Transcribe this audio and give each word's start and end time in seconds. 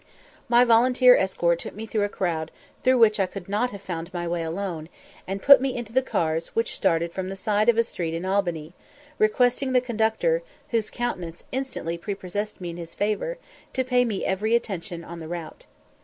My 0.49 0.63
volunteer 0.65 1.15
escort 1.15 1.59
took 1.59 1.75
me 1.75 1.85
through 1.85 2.01
a 2.01 2.09
crowd 2.09 2.49
through 2.83 2.97
which 2.97 3.19
I 3.19 3.27
could 3.27 3.47
not 3.47 3.69
have 3.69 3.83
found 3.83 4.11
my 4.11 4.27
way 4.27 4.41
alone, 4.41 4.89
and 5.27 5.43
put 5.43 5.61
me 5.61 5.77
into 5.77 5.93
the 5.93 6.01
cars 6.01 6.55
which 6.55 6.73
started 6.73 7.11
from 7.11 7.29
the 7.29 7.35
side 7.35 7.69
of 7.69 7.77
a 7.77 7.83
street 7.83 8.15
in 8.15 8.25
Albany, 8.25 8.73
requesting 9.19 9.73
the 9.73 9.79
conductor, 9.79 10.41
whose 10.69 10.89
countenance 10.89 11.43
instantly 11.51 11.99
prepossessed 11.99 12.59
me 12.59 12.71
in 12.71 12.77
his 12.77 12.95
favour, 12.95 13.37
to 13.73 13.83
pay 13.83 14.03
me 14.03 14.25
every 14.25 14.55
attention 14.55 15.03
on 15.03 15.19
the 15.19 15.27
route. 15.27 15.67